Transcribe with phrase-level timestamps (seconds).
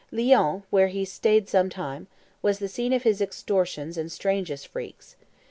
[0.11, 2.07] Lyons, where he staid some time,
[2.41, 5.15] was the scene of his extortions and strangest freaks.